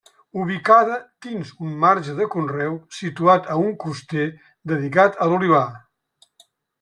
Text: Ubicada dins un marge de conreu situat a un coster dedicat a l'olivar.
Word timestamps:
Ubicada 0.43 0.93
dins 1.25 1.49
un 1.65 1.75
marge 1.83 2.15
de 2.19 2.27
conreu 2.35 2.73
situat 2.99 3.49
a 3.57 3.57
un 3.65 3.71
coster 3.83 4.25
dedicat 4.73 5.21
a 5.27 5.29
l'olivar. 5.33 5.65